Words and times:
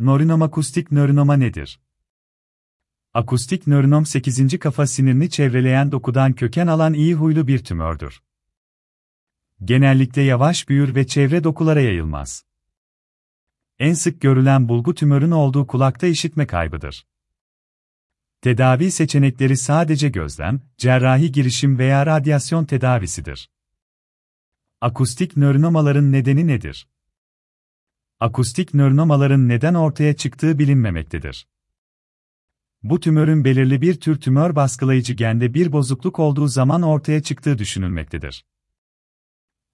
Nörinom 0.00 0.42
akustik 0.42 0.90
nörinoma 0.90 1.36
nedir? 1.36 1.80
Akustik 3.14 3.66
nörinom 3.66 4.06
8. 4.06 4.58
kafa 4.58 4.86
sinirini 4.86 5.30
çevreleyen 5.30 5.92
dokudan 5.92 6.32
köken 6.32 6.66
alan 6.66 6.94
iyi 6.94 7.14
huylu 7.14 7.46
bir 7.46 7.64
tümördür. 7.64 8.22
Genellikle 9.64 10.22
yavaş 10.22 10.68
büyür 10.68 10.94
ve 10.94 11.06
çevre 11.06 11.44
dokulara 11.44 11.80
yayılmaz. 11.80 12.44
En 13.78 13.94
sık 13.94 14.20
görülen 14.20 14.68
bulgu 14.68 14.94
tümörün 14.94 15.30
olduğu 15.30 15.66
kulakta 15.66 16.06
işitme 16.06 16.46
kaybıdır. 16.46 17.06
Tedavi 18.40 18.90
seçenekleri 18.90 19.56
sadece 19.56 20.08
gözlem, 20.08 20.60
cerrahi 20.78 21.32
girişim 21.32 21.78
veya 21.78 22.06
radyasyon 22.06 22.64
tedavisidir. 22.64 23.50
Akustik 24.80 25.36
nörinomaların 25.36 26.12
nedeni 26.12 26.46
nedir? 26.46 26.88
Akustik 28.20 28.74
nörinomaların 28.74 29.48
neden 29.48 29.74
ortaya 29.74 30.16
çıktığı 30.16 30.58
bilinmemektedir. 30.58 31.46
Bu 32.82 33.00
tümörün 33.00 33.44
belirli 33.44 33.80
bir 33.80 34.00
tür 34.00 34.20
tümör 34.20 34.56
baskılayıcı 34.56 35.12
gende 35.14 35.54
bir 35.54 35.72
bozukluk 35.72 36.18
olduğu 36.18 36.48
zaman 36.48 36.82
ortaya 36.82 37.22
çıktığı 37.22 37.58
düşünülmektedir. 37.58 38.44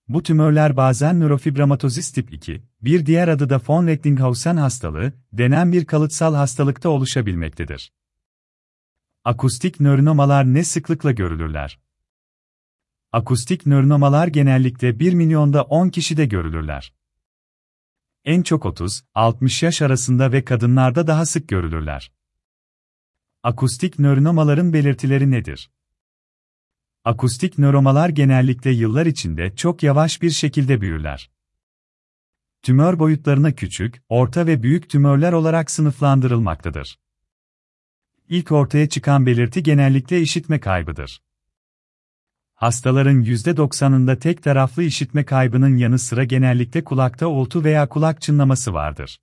Bu 0.08 0.22
tümörler 0.22 0.76
bazen 0.76 1.20
nörofibramatozis 1.20 2.12
tip 2.12 2.32
2, 2.32 2.62
bir 2.82 3.06
diğer 3.06 3.28
adı 3.28 3.50
da 3.50 3.60
von 3.68 3.86
Recklinghausen 3.86 4.56
hastalığı, 4.56 5.12
denen 5.32 5.72
bir 5.72 5.84
kalıtsal 5.84 6.34
hastalıkta 6.34 6.88
oluşabilmektedir. 6.88 7.92
Akustik 9.24 9.80
nörinomalar 9.80 10.44
ne 10.44 10.64
sıklıkla 10.64 11.12
görülürler? 11.12 11.78
Akustik 13.12 13.66
nörinomalar 13.66 14.28
genellikle 14.28 15.00
1 15.00 15.12
milyonda 15.12 15.62
10 15.62 15.88
kişide 15.88 16.26
görülürler. 16.26 16.92
En 18.26 18.42
çok 18.42 18.64
30-60 18.64 19.64
yaş 19.64 19.82
arasında 19.82 20.32
ve 20.32 20.44
kadınlarda 20.44 21.06
daha 21.06 21.26
sık 21.26 21.48
görülürler. 21.48 22.12
Akustik 23.42 23.98
nörinomaların 23.98 24.72
belirtileri 24.72 25.30
nedir? 25.30 25.70
Akustik 27.04 27.58
nöromalar 27.58 28.08
genellikle 28.08 28.70
yıllar 28.70 29.06
içinde 29.06 29.56
çok 29.56 29.82
yavaş 29.82 30.22
bir 30.22 30.30
şekilde 30.30 30.80
büyürler. 30.80 31.30
Tümör 32.62 32.98
boyutlarına 32.98 33.52
küçük, 33.52 34.02
orta 34.08 34.46
ve 34.46 34.62
büyük 34.62 34.90
tümörler 34.90 35.32
olarak 35.32 35.70
sınıflandırılmaktadır. 35.70 36.98
İlk 38.28 38.52
ortaya 38.52 38.88
çıkan 38.88 39.26
belirti 39.26 39.62
genellikle 39.62 40.20
işitme 40.20 40.60
kaybıdır. 40.60 41.22
Hastaların 42.56 43.22
%90'ında 43.22 44.18
tek 44.18 44.42
taraflı 44.42 44.82
işitme 44.82 45.24
kaybının 45.24 45.76
yanı 45.76 45.98
sıra 45.98 46.24
genellikle 46.24 46.84
kulakta 46.84 47.26
uğultu 47.26 47.64
veya 47.64 47.88
kulak 47.88 48.20
çınlaması 48.20 48.74
vardır. 48.74 49.20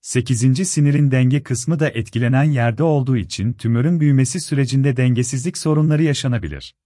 8. 0.00 0.68
sinirin 0.68 1.10
denge 1.10 1.42
kısmı 1.42 1.80
da 1.80 1.88
etkilenen 1.88 2.44
yerde 2.44 2.82
olduğu 2.82 3.16
için 3.16 3.52
tümörün 3.52 4.00
büyümesi 4.00 4.40
sürecinde 4.40 4.96
dengesizlik 4.96 5.58
sorunları 5.58 6.02
yaşanabilir. 6.02 6.76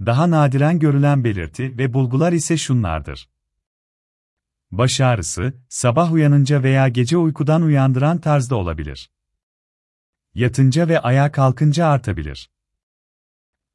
Daha 0.00 0.30
nadiren 0.30 0.78
görülen 0.78 1.24
belirti 1.24 1.78
ve 1.78 1.92
bulgular 1.92 2.32
ise 2.32 2.56
şunlardır. 2.56 3.28
Baş 4.70 5.00
ağrısı, 5.00 5.54
sabah 5.68 6.12
uyanınca 6.12 6.62
veya 6.62 6.88
gece 6.88 7.16
uykudan 7.16 7.62
uyandıran 7.62 8.20
tarzda 8.20 8.56
olabilir. 8.56 9.10
Yatınca 10.34 10.88
ve 10.88 11.00
ayağa 11.00 11.32
kalkınca 11.32 11.86
artabilir. 11.86 12.50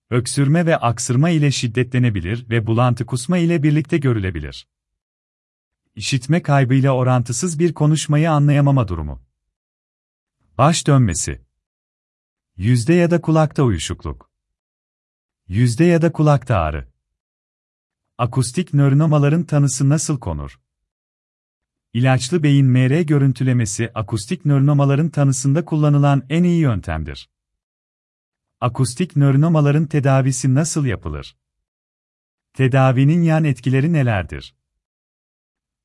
Öksürme 0.09 0.65
ve 0.65 0.77
aksırma 0.77 1.29
ile 1.29 1.51
şiddetlenebilir 1.51 2.49
ve 2.49 2.67
bulantı 2.67 3.05
kusma 3.05 3.37
ile 3.37 3.63
birlikte 3.63 3.97
görülebilir. 3.97 4.67
İşitme 5.95 6.41
kaybıyla 6.41 6.91
orantısız 6.91 7.59
bir 7.59 7.73
konuşmayı 7.73 8.31
anlayamama 8.31 8.87
durumu. 8.87 9.23
Baş 10.57 10.87
dönmesi. 10.87 11.41
Yüzde 12.57 12.93
ya 12.93 13.11
da 13.11 13.21
kulakta 13.21 13.63
uyuşukluk. 13.63 14.31
Yüzde 15.47 15.85
ya 15.85 16.01
da 16.01 16.11
kulakta 16.11 16.57
ağrı. 16.57 16.87
Akustik 18.17 18.73
nörinomaların 18.73 19.43
tanısı 19.43 19.89
nasıl 19.89 20.19
konur? 20.19 20.59
İlaçlı 21.93 22.43
beyin 22.43 22.65
MR 22.65 23.01
görüntülemesi 23.01 23.91
akustik 23.95 24.45
nörinomaların 24.45 25.09
tanısında 25.09 25.65
kullanılan 25.65 26.25
en 26.29 26.43
iyi 26.43 26.59
yöntemdir. 26.59 27.29
Akustik 28.61 29.15
nörinomaların 29.15 29.85
tedavisi 29.85 30.55
nasıl 30.55 30.85
yapılır? 30.85 31.37
Tedavinin 32.53 33.21
yan 33.21 33.43
etkileri 33.43 33.93
nelerdir? 33.93 34.55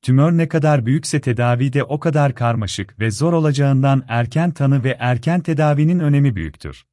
Tümör 0.01 0.31
ne 0.31 0.47
kadar 0.47 0.85
büyükse 0.85 1.21
tedavi 1.21 1.73
de 1.73 1.83
o 1.83 1.99
kadar 1.99 2.35
karmaşık 2.35 2.99
ve 2.99 3.11
zor 3.11 3.33
olacağından 3.33 4.05
erken 4.07 4.51
tanı 4.51 4.83
ve 4.83 4.97
erken 4.99 5.41
tedavinin 5.41 5.99
önemi 5.99 6.35
büyüktür. 6.35 6.85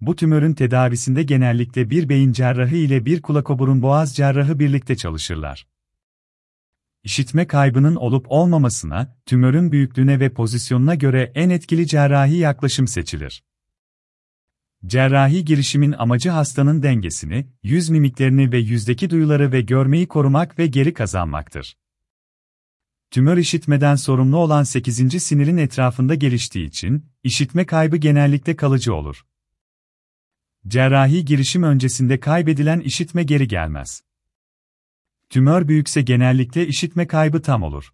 Bu 0.00 0.16
tümörün 0.16 0.54
tedavisinde 0.54 1.22
genellikle 1.22 1.90
bir 1.90 2.08
beyin 2.08 2.32
cerrahı 2.32 2.76
ile 2.76 3.04
bir 3.04 3.22
kulakoburun 3.22 3.82
boğaz 3.82 4.16
cerrahı 4.16 4.58
birlikte 4.58 4.96
çalışırlar. 4.96 5.66
İşitme 7.04 7.46
kaybının 7.46 7.96
olup 7.96 8.26
olmamasına, 8.28 9.16
tümörün 9.26 9.72
büyüklüğüne 9.72 10.20
ve 10.20 10.32
pozisyonuna 10.32 10.94
göre 10.94 11.32
en 11.34 11.50
etkili 11.50 11.86
cerrahi 11.86 12.36
yaklaşım 12.36 12.88
seçilir. 12.88 13.42
Cerrahi 14.86 15.44
girişimin 15.44 15.92
amacı 15.92 16.30
hastanın 16.30 16.82
dengesini, 16.82 17.46
yüz 17.62 17.88
mimiklerini 17.88 18.52
ve 18.52 18.58
yüzdeki 18.58 19.10
duyuları 19.10 19.52
ve 19.52 19.60
görmeyi 19.60 20.08
korumak 20.08 20.58
ve 20.58 20.66
geri 20.66 20.94
kazanmaktır. 20.94 21.76
Tümör 23.10 23.36
işitmeden 23.36 23.94
sorumlu 23.94 24.36
olan 24.36 24.62
8. 24.62 25.22
sinirin 25.22 25.56
etrafında 25.56 26.14
geliştiği 26.14 26.66
için, 26.66 27.06
işitme 27.22 27.66
kaybı 27.66 27.96
genellikle 27.96 28.56
kalıcı 28.56 28.94
olur. 28.94 29.26
Cerrahi 30.68 31.24
girişim 31.24 31.62
öncesinde 31.62 32.20
kaybedilen 32.20 32.80
işitme 32.80 33.22
geri 33.22 33.48
gelmez. 33.48 34.02
Tümör 35.28 35.68
büyükse 35.68 36.02
genellikle 36.02 36.66
işitme 36.66 37.06
kaybı 37.06 37.42
tam 37.42 37.62
olur. 37.62 37.92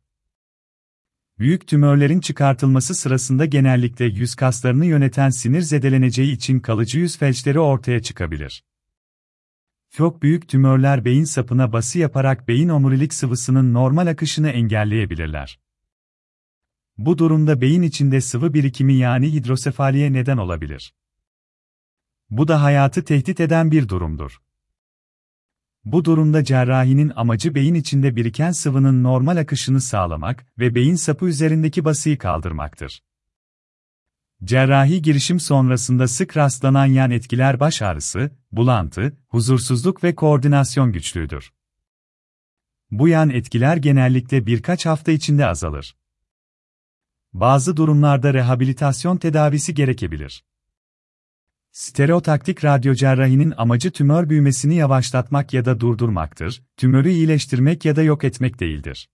Büyük 1.38 1.66
tümörlerin 1.66 2.20
çıkartılması 2.20 2.94
sırasında 2.94 3.44
genellikle 3.44 4.04
yüz 4.04 4.34
kaslarını 4.34 4.86
yöneten 4.86 5.30
sinir 5.30 5.60
zedeleneceği 5.60 6.32
için 6.32 6.60
kalıcı 6.60 6.98
yüz 6.98 7.18
felçleri 7.18 7.60
ortaya 7.60 8.02
çıkabilir. 8.02 8.64
Çok 9.90 10.22
büyük 10.22 10.48
tümörler 10.48 11.04
beyin 11.04 11.24
sapına 11.24 11.72
bası 11.72 11.98
yaparak 11.98 12.48
beyin 12.48 12.68
omurilik 12.68 13.14
sıvısının 13.14 13.74
normal 13.74 14.06
akışını 14.06 14.50
engelleyebilirler. 14.50 15.60
Bu 16.98 17.18
durumda 17.18 17.60
beyin 17.60 17.82
içinde 17.82 18.20
sıvı 18.20 18.54
birikimi 18.54 18.94
yani 18.94 19.32
hidrosefaliye 19.32 20.12
neden 20.12 20.36
olabilir. 20.36 20.94
Bu 22.30 22.48
da 22.48 22.62
hayatı 22.62 23.04
tehdit 23.04 23.40
eden 23.40 23.70
bir 23.70 23.88
durumdur. 23.88 24.43
Bu 25.84 26.04
durumda 26.04 26.44
cerrahinin 26.44 27.12
amacı 27.16 27.54
beyin 27.54 27.74
içinde 27.74 28.16
biriken 28.16 28.52
sıvının 28.52 29.02
normal 29.02 29.36
akışını 29.36 29.80
sağlamak 29.80 30.46
ve 30.58 30.74
beyin 30.74 30.94
sapı 30.94 31.26
üzerindeki 31.26 31.84
basıyı 31.84 32.18
kaldırmaktır. 32.18 33.02
Cerrahi 34.44 35.02
girişim 35.02 35.40
sonrasında 35.40 36.08
sık 36.08 36.36
rastlanan 36.36 36.86
yan 36.86 37.10
etkiler 37.10 37.60
baş 37.60 37.82
ağrısı, 37.82 38.30
bulantı, 38.52 39.16
huzursuzluk 39.28 40.04
ve 40.04 40.14
koordinasyon 40.14 40.92
güçlüğüdür. 40.92 41.52
Bu 42.90 43.08
yan 43.08 43.30
etkiler 43.30 43.76
genellikle 43.76 44.46
birkaç 44.46 44.86
hafta 44.86 45.12
içinde 45.12 45.46
azalır. 45.46 45.96
Bazı 47.32 47.76
durumlarda 47.76 48.34
rehabilitasyon 48.34 49.16
tedavisi 49.16 49.74
gerekebilir. 49.74 50.44
Stereotaktik 51.74 52.64
radyocerrahinin 52.64 53.54
amacı 53.56 53.90
tümör 53.90 54.28
büyümesini 54.28 54.74
yavaşlatmak 54.74 55.54
ya 55.54 55.64
da 55.64 55.80
durdurmaktır, 55.80 56.62
tümörü 56.76 57.10
iyileştirmek 57.10 57.84
ya 57.84 57.96
da 57.96 58.02
yok 58.02 58.24
etmek 58.24 58.60
değildir. 58.60 59.08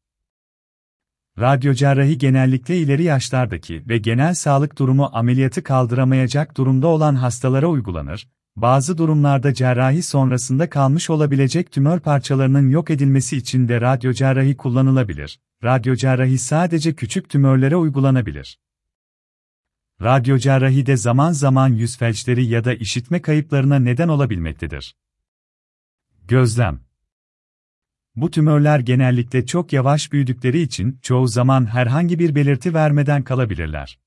Radyocerrahi 1.38 2.18
genellikle 2.18 2.78
ileri 2.78 3.02
yaşlardaki 3.02 3.88
ve 3.88 3.98
genel 3.98 4.34
sağlık 4.34 4.78
durumu 4.78 5.10
ameliyatı 5.12 5.62
kaldıramayacak 5.62 6.56
durumda 6.56 6.86
olan 6.86 7.14
hastalara 7.14 7.66
uygulanır, 7.66 8.28
bazı 8.56 8.98
durumlarda 8.98 9.54
cerrahi 9.54 10.02
sonrasında 10.02 10.70
kalmış 10.70 11.10
olabilecek 11.10 11.72
tümör 11.72 12.00
parçalarının 12.00 12.70
yok 12.70 12.90
edilmesi 12.90 13.36
için 13.36 13.68
de 13.68 13.80
radyocerrahi 13.80 14.56
kullanılabilir. 14.56 15.40
Radyocerrahi 15.64 16.38
sadece 16.38 16.94
küçük 16.94 17.28
tümörlere 17.28 17.76
uygulanabilir. 17.76 18.58
Radyocerrahi 20.02 20.86
de 20.86 20.96
zaman 20.96 21.32
zaman 21.32 21.68
yüz 21.68 21.96
felçleri 21.96 22.46
ya 22.46 22.64
da 22.64 22.74
işitme 22.74 23.22
kayıplarına 23.22 23.78
neden 23.78 24.08
olabilmektedir. 24.08 24.96
Gözlem 26.28 26.80
Bu 28.16 28.30
tümörler 28.30 28.78
genellikle 28.78 29.46
çok 29.46 29.72
yavaş 29.72 30.12
büyüdükleri 30.12 30.60
için 30.60 30.98
çoğu 31.02 31.28
zaman 31.28 31.66
herhangi 31.66 32.18
bir 32.18 32.34
belirti 32.34 32.74
vermeden 32.74 33.22
kalabilirler. 33.22 33.98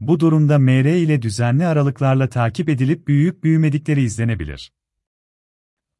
Bu 0.00 0.20
durumda 0.20 0.58
MR 0.58 0.84
ile 0.84 1.22
düzenli 1.22 1.66
aralıklarla 1.66 2.28
takip 2.28 2.68
edilip 2.68 3.08
büyüyüp 3.08 3.44
büyümedikleri 3.44 4.02
izlenebilir. 4.02 4.72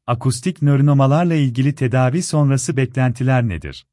Akustik 0.07 0.61
nörinomalarla 0.61 1.33
ilgili 1.35 1.75
tedavi 1.75 2.23
sonrası 2.23 2.77
beklentiler 2.77 3.47
nedir? 3.47 3.85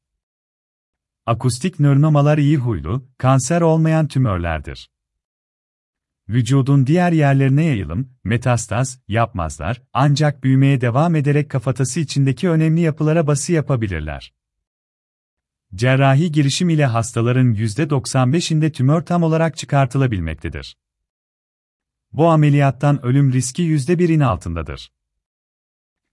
Akustik 1.30 1.80
nöronomalar 1.80 2.38
iyi 2.38 2.56
huylu, 2.56 3.08
kanser 3.18 3.60
olmayan 3.60 4.08
tümörlerdir. 4.08 4.90
Vücudun 6.28 6.86
diğer 6.86 7.12
yerlerine 7.12 7.64
yayılım, 7.64 8.12
metastaz, 8.24 9.00
yapmazlar, 9.08 9.82
ancak 9.92 10.44
büyümeye 10.44 10.80
devam 10.80 11.14
ederek 11.14 11.50
kafatası 11.50 12.00
içindeki 12.00 12.50
önemli 12.50 12.80
yapılara 12.80 13.26
bası 13.26 13.52
yapabilirler. 13.52 14.34
Cerrahi 15.74 16.32
girişim 16.32 16.68
ile 16.68 16.86
hastaların 16.86 17.54
%95'inde 17.54 18.72
tümör 18.72 19.02
tam 19.02 19.22
olarak 19.22 19.56
çıkartılabilmektedir. 19.56 20.76
Bu 22.12 22.28
ameliyattan 22.28 23.04
ölüm 23.04 23.32
riski 23.32 23.62
%1'in 23.62 24.20
altındadır. 24.20 24.92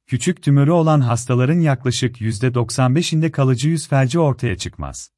Küçük 0.08 0.44
tümörü 0.44 0.72
olan 0.72 1.02
hastaların 1.02 1.60
yaklaşık 1.60 2.22
%95'inde 2.22 3.32
kalıcı 3.32 3.70
yüz 3.70 3.88
felci 3.88 4.20
ortaya 4.20 4.58
çıkmaz. 4.58 5.12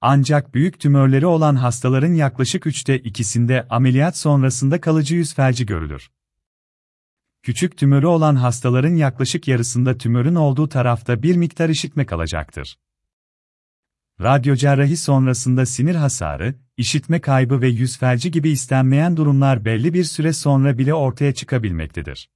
Ancak 0.00 0.54
büyük 0.54 0.80
tümörleri 0.80 1.26
olan 1.26 1.56
hastaların 1.56 2.12
yaklaşık 2.12 2.66
3'te 2.66 2.98
ikisinde 2.98 3.66
ameliyat 3.70 4.16
sonrasında 4.16 4.80
kalıcı 4.80 5.14
yüz 5.14 5.34
felci 5.34 5.66
görülür. 5.66 6.10
Küçük 7.42 7.76
tümörü 7.76 8.06
olan 8.06 8.36
hastaların 8.36 8.94
yaklaşık 8.94 9.48
yarısında 9.48 9.98
tümörün 9.98 10.34
olduğu 10.34 10.68
tarafta 10.68 11.22
bir 11.22 11.36
miktar 11.36 11.68
işitme 11.68 12.06
kalacaktır. 12.06 12.78
Radyocerrahi 14.20 14.96
sonrasında 14.96 15.66
sinir 15.66 15.94
hasarı, 15.94 16.54
işitme 16.76 17.20
kaybı 17.20 17.60
ve 17.60 17.68
yüz 17.68 17.98
felci 17.98 18.30
gibi 18.30 18.50
istenmeyen 18.50 19.16
durumlar 19.16 19.64
belli 19.64 19.94
bir 19.94 20.04
süre 20.04 20.32
sonra 20.32 20.78
bile 20.78 20.94
ortaya 20.94 21.34
çıkabilmektedir. 21.34 22.28